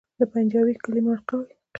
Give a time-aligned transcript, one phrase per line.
[0.19, 1.49] د پنجوایي کلی موقعیت